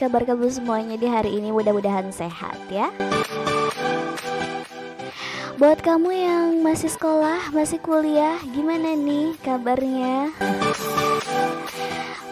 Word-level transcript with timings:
kabar 0.00 0.24
kamu 0.24 0.48
semuanya 0.48 0.96
di 0.96 1.04
hari 1.04 1.36
ini 1.36 1.52
mudah-mudahan 1.52 2.08
sehat 2.08 2.56
ya 2.72 2.88
Buat 5.60 5.84
kamu 5.84 6.08
yang 6.08 6.64
masih 6.64 6.88
sekolah, 6.88 7.52
masih 7.52 7.76
kuliah, 7.84 8.40
gimana 8.48 8.96
nih 8.96 9.36
kabarnya? 9.44 10.32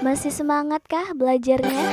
Masih 0.00 0.32
semangat 0.32 0.80
kah 0.88 1.12
belajarnya? 1.12 1.84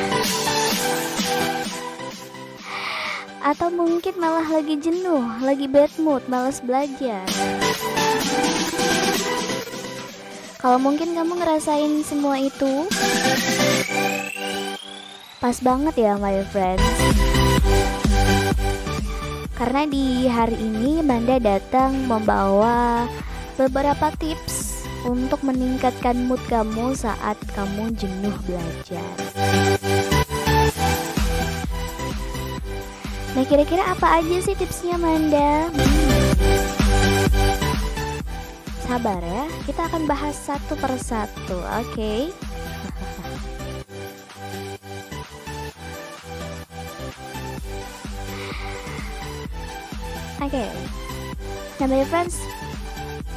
Atau 3.43 3.67
mungkin 3.75 4.15
malah 4.15 4.47
lagi 4.47 4.79
jenuh, 4.79 5.27
lagi 5.43 5.67
bad 5.67 5.91
mood, 5.99 6.23
males 6.31 6.63
belajar? 6.63 7.27
Kalau 10.55 10.79
mungkin 10.79 11.19
kamu 11.19 11.35
ngerasain 11.35 11.99
semua 12.07 12.39
itu, 12.39 12.87
pas 15.45 15.61
banget 15.61 16.09
ya 16.09 16.17
my 16.17 16.41
friends. 16.49 16.81
Karena 19.53 19.85
di 19.85 20.25
hari 20.25 20.57
ini 20.57 21.05
Manda 21.05 21.37
datang 21.37 22.09
membawa 22.09 23.05
beberapa 23.53 24.09
tips 24.17 24.89
untuk 25.05 25.45
meningkatkan 25.45 26.25
mood 26.25 26.41
kamu 26.49 26.97
saat 26.97 27.37
kamu 27.53 27.93
jenuh 27.93 28.33
belajar. 28.49 29.13
Nah 33.37 33.45
kira-kira 33.45 33.85
apa 33.85 34.17
aja 34.17 34.41
sih 34.41 34.57
tipsnya 34.57 34.97
Manda? 34.97 35.69
Hmm 35.69 36.65
sabar 38.85 39.19
ya. 39.19 39.43
Kita 39.65 39.91
akan 39.91 40.05
bahas 40.05 40.37
satu 40.37 40.77
persatu, 40.77 41.57
oke? 41.57 41.91
Okay? 41.91 42.29
Oke. 50.43 50.51
Okay. 50.51 50.69
Nah, 51.79 51.87
my 51.87 52.03
friends, 52.07 52.43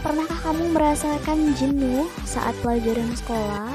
pernahkah 0.02 0.38
kamu 0.50 0.74
merasakan 0.74 1.54
jenuh 1.54 2.10
saat 2.26 2.54
pelajaran 2.58 3.14
sekolah? 3.14 3.70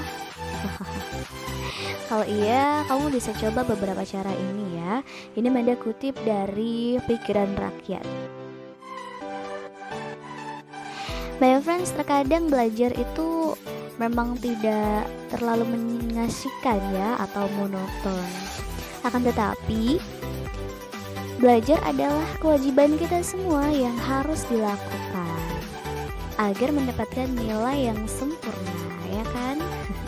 Kalau 2.11 2.25
iya, 2.27 2.83
kamu 2.91 3.15
bisa 3.15 3.31
coba 3.39 3.63
beberapa 3.63 4.03
cara 4.03 4.31
ini 4.35 4.75
ya. 4.75 4.99
Ini 5.39 5.47
Manda 5.47 5.79
kutip 5.79 6.19
dari 6.27 6.99
Pikiran 6.99 7.55
Rakyat. 7.55 8.03
My 11.39 11.59
friends, 11.63 11.95
terkadang 11.95 12.51
belajar 12.51 12.91
itu 12.95 13.55
memang 13.99 14.35
tidak 14.43 15.07
terlalu 15.31 15.75
mengasihkan 15.75 16.79
ya 16.91 17.19
atau 17.23 17.47
monoton. 17.55 18.27
Akan 19.03 19.23
tetapi, 19.23 19.99
belajar 21.43 21.75
adalah 21.83 22.23
kewajiban 22.39 22.95
kita 22.95 23.19
semua 23.19 23.67
yang 23.67 23.91
harus 23.99 24.47
dilakukan 24.47 25.43
agar 26.39 26.71
mendapatkan 26.71 27.27
nilai 27.35 27.91
yang 27.91 27.99
sempurna, 28.07 28.79
ya 29.11 29.27
kan? 29.35 29.59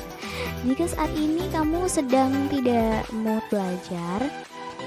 Jika 0.66 0.88
saat 0.88 1.12
ini 1.20 1.44
kamu 1.52 1.92
sedang 1.92 2.48
tidak 2.48 3.04
mau 3.12 3.44
belajar, 3.52 4.32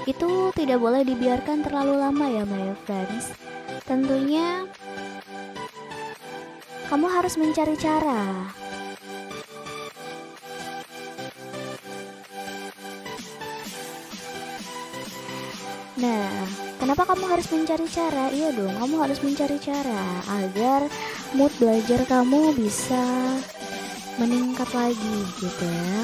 itu 0.09 0.49
tidak 0.57 0.81
boleh 0.81 1.05
dibiarkan 1.05 1.61
terlalu 1.61 2.01
lama 2.01 2.25
ya, 2.25 2.43
my 2.49 2.73
friends. 2.81 3.29
Tentunya 3.85 4.65
kamu 6.89 7.13
harus 7.13 7.37
mencari 7.37 7.77
cara. 7.77 8.49
Kenapa 16.89 17.13
kamu 17.13 17.25
harus 17.29 17.45
mencari 17.53 17.85
cara? 17.85 18.33
Iya 18.33 18.49
dong, 18.49 18.73
kamu 18.73 18.95
harus 18.97 19.21
mencari 19.21 19.61
cara 19.61 20.25
agar 20.41 20.89
mood 21.37 21.53
belajar 21.61 22.01
kamu 22.09 22.57
bisa 22.57 23.05
meningkat 24.17 24.65
lagi 24.73 25.17
gitu 25.37 25.65
ya. 25.69 26.01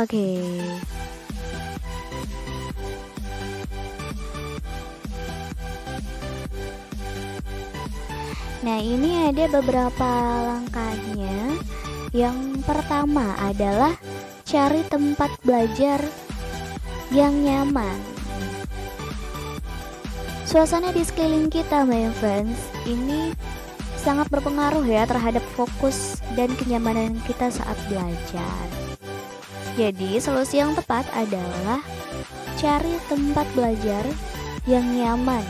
Oke. 0.00 0.08
Okay. 0.08 0.48
Nah, 8.64 8.80
ini 8.80 9.28
ada 9.28 9.44
beberapa 9.60 10.12
langkahnya. 10.56 11.52
Yang 12.16 12.64
pertama 12.64 13.36
adalah 13.44 13.92
cari 14.48 14.80
tempat 14.88 15.36
belajar 15.44 16.00
yang 17.14 17.34
nyaman. 17.42 17.98
Suasana 20.46 20.90
di 20.90 21.06
sekeliling 21.06 21.46
kita, 21.46 21.86
my 21.86 22.10
friends, 22.18 22.58
ini 22.86 23.30
sangat 23.94 24.26
berpengaruh 24.32 24.82
ya 24.82 25.06
terhadap 25.06 25.44
fokus 25.54 26.18
dan 26.34 26.50
kenyamanan 26.58 27.20
kita 27.28 27.50
saat 27.54 27.78
belajar. 27.86 28.66
Jadi, 29.78 30.18
solusi 30.18 30.58
yang 30.58 30.74
tepat 30.74 31.06
adalah 31.14 31.78
cari 32.58 32.98
tempat 33.06 33.46
belajar 33.54 34.02
yang 34.66 34.84
nyaman 34.90 35.46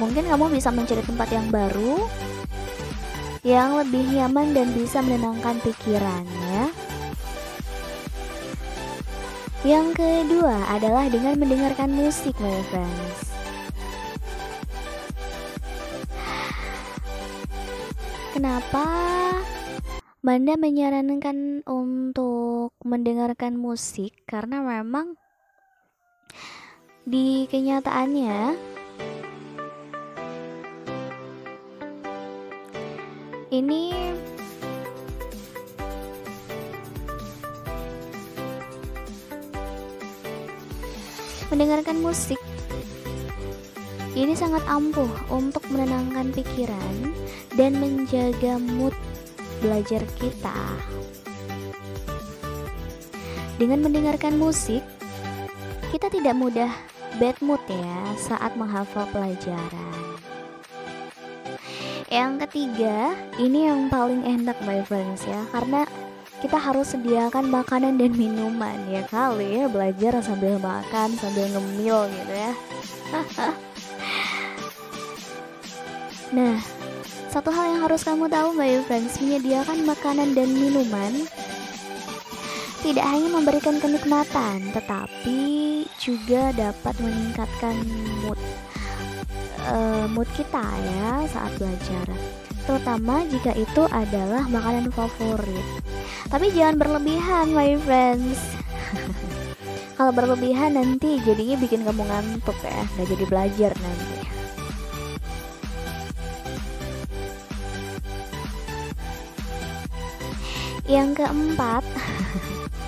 Mungkin 0.00 0.24
kamu 0.32 0.56
bisa 0.56 0.72
mencari 0.72 1.04
tempat 1.04 1.28
yang 1.28 1.52
baru, 1.52 2.08
yang 3.44 3.76
lebih 3.84 4.00
nyaman 4.16 4.56
dan 4.56 4.72
bisa 4.72 5.04
menenangkan 5.04 5.60
pikirannya. 5.60 6.49
Yang 9.60 10.00
kedua 10.00 10.56
adalah 10.72 11.12
dengan 11.12 11.36
mendengarkan 11.36 11.92
musik, 11.92 12.32
my 12.40 12.60
friends. 12.72 13.28
Kenapa 18.32 18.88
Manda 20.20 20.52
menyarankan 20.60 21.64
untuk 21.64 22.76
mendengarkan 22.84 23.56
musik? 23.56 24.12
Karena 24.28 24.60
memang 24.60 25.16
di 27.08 27.48
kenyataannya 27.48 28.52
ini 33.48 33.82
mendengarkan 41.50 41.98
musik 41.98 42.38
ini 44.18 44.34
sangat 44.34 44.66
ampuh 44.66 45.08
untuk 45.30 45.62
menenangkan 45.70 46.34
pikiran 46.34 47.14
dan 47.54 47.78
menjaga 47.78 48.58
mood 48.58 48.94
belajar 49.62 50.02
kita. 50.18 50.58
Dengan 53.54 53.84
mendengarkan 53.86 54.34
musik, 54.40 54.82
kita 55.94 56.10
tidak 56.10 56.34
mudah 56.34 56.72
bad 57.22 57.36
mood 57.38 57.60
ya 57.70 58.00
saat 58.18 58.56
menghafal 58.58 59.06
pelajaran. 59.14 59.98
Yang 62.10 62.32
ketiga, 62.48 63.14
ini 63.38 63.70
yang 63.70 63.86
paling 63.86 64.26
enak 64.26 64.58
my 64.66 64.82
friends 64.82 65.22
ya, 65.22 65.46
karena 65.54 65.86
kita 66.40 66.56
harus 66.56 66.96
sediakan 66.96 67.52
makanan 67.52 68.00
dan 68.00 68.16
minuman 68.16 68.80
ya 68.88 69.04
kali 69.04 69.60
ya 69.60 69.68
belajar 69.68 70.24
sambil 70.24 70.56
makan 70.56 71.12
sambil 71.20 71.44
ngemil 71.52 72.08
gitu 72.08 72.32
ya. 72.32 72.52
nah, 76.36 76.56
satu 77.28 77.52
hal 77.52 77.76
yang 77.76 77.80
harus 77.84 78.00
kamu 78.00 78.24
tahu 78.32 78.56
my 78.56 78.80
friends, 78.88 79.20
menyediakan 79.20 79.84
makanan 79.84 80.32
dan 80.32 80.48
minuman 80.48 81.28
tidak 82.80 83.04
hanya 83.04 83.28
memberikan 83.28 83.76
kenikmatan, 83.76 84.72
tetapi 84.72 85.40
juga 86.00 86.56
dapat 86.56 86.96
meningkatkan 87.04 87.76
mood 88.24 88.40
uh, 89.68 90.08
mood 90.08 90.28
kita 90.32 90.64
ya 90.64 91.28
saat 91.28 91.52
belajar 91.60 92.08
terutama 92.70 93.26
jika 93.26 93.50
itu 93.58 93.82
adalah 93.90 94.46
makanan 94.46 94.94
favorit. 94.94 95.66
Tapi 96.30 96.54
jangan 96.54 96.78
berlebihan 96.78 97.50
my 97.50 97.74
friends. 97.82 98.38
Kalau 99.98 100.14
berlebihan 100.14 100.78
nanti 100.78 101.18
jadinya 101.26 101.58
bikin 101.58 101.82
kamu 101.82 102.06
ngantuk 102.06 102.54
ya. 102.62 102.86
Nggak 102.94 103.06
jadi 103.10 103.24
belajar 103.26 103.72
nanti. 103.74 104.18
Yang 110.86 111.10
keempat 111.26 111.82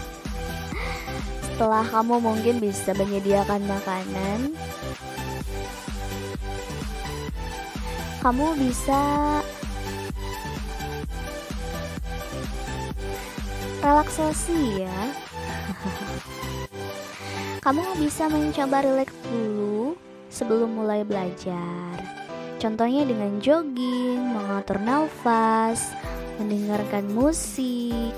setelah 1.50 1.82
kamu 1.90 2.23
mungkin 2.23 2.62
bisa 2.62 2.94
menyediakan 2.94 3.67
makanan 3.67 4.55
kamu 8.23 8.55
bisa 8.55 9.41
relaksasi 13.82 14.87
ya. 14.87 15.00
Kamu 17.62 17.99
bisa 17.99 18.31
mencoba 18.31 18.87
rileks 18.87 19.14
dulu 19.26 19.99
sebelum 20.31 20.79
mulai 20.79 21.02
belajar. 21.02 21.99
Contohnya 22.62 23.02
dengan 23.02 23.43
jogging, 23.43 24.23
mengatur 24.23 24.79
nafas, 24.79 25.90
mendengarkan 26.38 27.11
musik, 27.11 28.14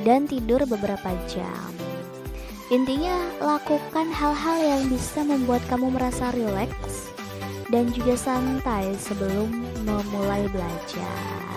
dan 0.00 0.24
tidur 0.24 0.64
beberapa 0.64 1.12
jam. 1.28 1.72
Intinya, 2.72 3.20
lakukan 3.36 4.08
hal-hal 4.08 4.58
yang 4.64 4.88
bisa 4.88 5.20
membuat 5.20 5.60
kamu 5.68 5.92
merasa 5.92 6.32
rileks 6.32 7.12
dan 7.68 7.92
juga 7.92 8.16
santai 8.16 8.96
sebelum 8.96 9.52
memulai 9.84 10.48
belajar. 10.48 11.51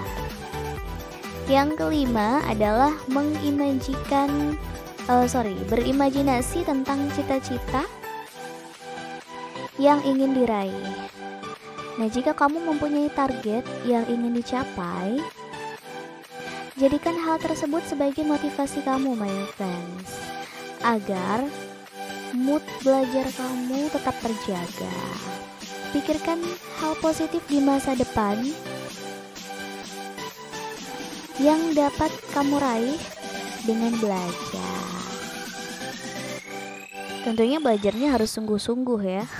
Yang 1.45 1.77
kelima 1.77 2.42
adalah 2.50 2.97
mengimajikan 3.06 4.57
uh, 5.06 5.25
sorry, 5.30 5.53
berimajinasi 5.69 6.65
tentang 6.65 7.06
cita-cita 7.13 7.86
yang 9.77 10.01
ingin 10.01 10.33
diraih. 10.33 10.94
Nah, 11.95 12.07
jika 12.12 12.36
kamu 12.36 12.59
mempunyai 12.65 13.07
target 13.13 13.63
yang 13.88 14.03
ingin 14.09 14.36
dicapai, 14.36 15.21
jadikan 16.75 17.15
hal 17.15 17.39
tersebut 17.39 17.86
sebagai 17.88 18.25
motivasi 18.25 18.83
kamu, 18.83 19.15
my 19.15 19.38
friends, 19.56 20.12
agar 20.83 21.45
mood 22.36 22.63
belajar 22.83 23.30
kamu 23.31 23.88
tetap 23.94 24.15
terjaga. 24.19 24.97
Pikirkan 25.95 26.44
hal 26.83 27.00
positif 27.00 27.39
di 27.47 27.63
masa 27.63 27.95
depan 27.95 28.44
yang 31.35 31.75
dapat 31.75 32.11
kamu 32.31 32.55
raih 32.55 32.95
dengan 33.67 33.91
belajar. 33.99 34.83
Tentunya 37.27 37.57
belajarnya 37.59 38.13
harus 38.15 38.31
sungguh-sungguh 38.31 39.01
ya. 39.03 39.25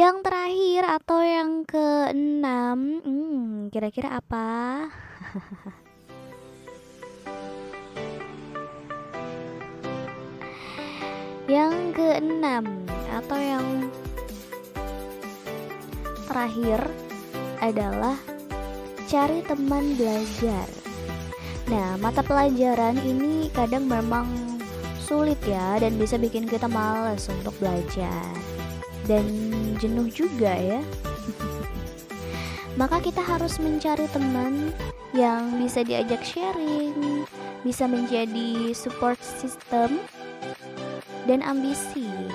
yang 0.00 0.24
terakhir 0.26 0.82
atau 0.98 1.20
yang 1.22 1.62
keenam, 1.68 3.04
hmm, 3.04 3.70
kira-kira 3.70 4.18
apa? 4.18 4.88
yang 11.46 11.94
keenam 11.94 12.66
atau 13.14 13.38
yang 13.38 13.86
terakhir 16.36 16.84
adalah 17.64 18.20
cari 19.08 19.40
teman 19.48 19.96
belajar. 19.96 20.68
Nah, 21.72 21.96
mata 21.96 22.20
pelajaran 22.20 23.00
ini 23.00 23.48
kadang 23.56 23.88
memang 23.88 24.28
sulit 25.00 25.40
ya 25.48 25.80
dan 25.80 25.96
bisa 25.96 26.20
bikin 26.20 26.44
kita 26.44 26.68
males 26.68 27.24
untuk 27.32 27.56
belajar 27.56 28.20
dan 29.08 29.24
jenuh 29.80 30.12
juga 30.12 30.52
ya. 30.52 30.84
Maka 32.76 33.00
kita 33.00 33.24
harus 33.24 33.56
mencari 33.56 34.04
teman 34.12 34.76
yang 35.16 35.56
bisa 35.56 35.80
diajak 35.80 36.20
sharing, 36.20 37.24
bisa 37.64 37.88
menjadi 37.88 38.76
support 38.76 39.16
system 39.24 40.04
dan 41.24 41.40
ambisi 41.40 42.28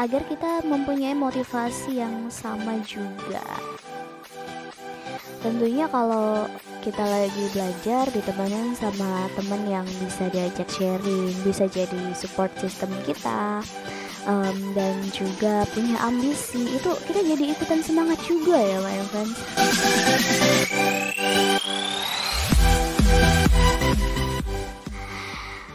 agar 0.00 0.24
kita 0.24 0.64
mempunyai 0.64 1.12
motivasi 1.12 2.00
yang 2.00 2.32
sama 2.32 2.80
juga. 2.88 3.44
Tentunya 5.44 5.84
kalau 5.92 6.48
kita 6.80 7.04
lagi 7.04 7.44
belajar 7.52 8.08
ditemenin 8.08 8.72
sama 8.80 9.28
temen 9.36 9.68
yang 9.68 9.84
bisa 10.00 10.32
diajak 10.32 10.72
sharing, 10.72 11.36
bisa 11.44 11.68
jadi 11.68 12.16
support 12.16 12.48
system 12.56 12.88
kita, 13.04 13.60
um, 14.24 14.56
dan 14.72 14.96
juga 15.12 15.68
punya 15.76 16.00
ambisi, 16.00 16.64
itu 16.80 16.90
kita 17.04 17.20
jadi 17.20 17.52
ikutan 17.52 17.84
semangat 17.84 18.16
juga 18.24 18.56
ya, 18.56 18.80
my 18.80 19.04
friends. 19.12 19.36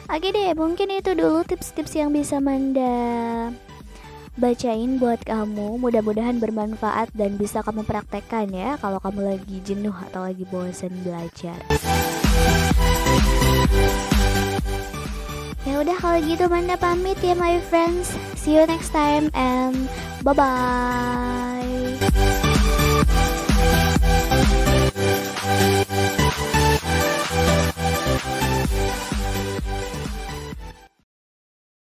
Oke 0.09 0.33
deh, 0.33 0.57
mungkin 0.57 0.89
itu 0.97 1.13
dulu 1.13 1.45
tips-tips 1.45 1.93
yang 1.93 2.09
bisa 2.09 2.41
Manda 2.41 3.53
bacain 4.35 4.99
buat 4.99 5.23
kamu. 5.23 5.79
Mudah-mudahan 5.79 6.39
bermanfaat 6.39 7.11
dan 7.15 7.39
bisa 7.39 7.63
kamu 7.63 7.87
praktekkan 7.87 8.51
ya 8.51 8.75
kalau 8.79 8.99
kamu 8.99 9.35
lagi 9.35 9.57
jenuh 9.63 9.95
atau 10.11 10.27
lagi 10.27 10.43
bosan 10.47 10.91
belajar. 11.03 11.59
Ya 15.65 15.81
udah 15.81 15.97
kalau 15.97 16.19
gitu 16.21 16.45
Manda 16.45 16.77
pamit 16.77 17.17
ya 17.25 17.33
my 17.33 17.57
friends. 17.67 18.13
See 18.37 18.53
you 18.53 18.63
next 18.69 18.93
time 18.93 19.33
and 19.33 19.89
bye 20.21 20.35
bye. 20.37 21.44